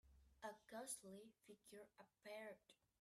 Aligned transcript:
A 0.41 0.49
ghostly 0.67 1.29
figure 1.45 1.85
appeared. 1.99 2.57